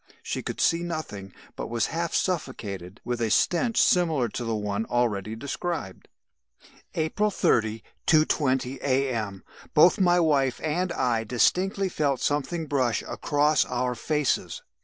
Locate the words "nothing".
0.81-1.31